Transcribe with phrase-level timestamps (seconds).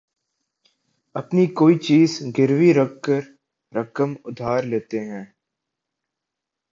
[1.15, 3.21] اپنی کوئی چیز گروی رکھ کر
[3.73, 5.25] رقم ادھار لیتے ہیں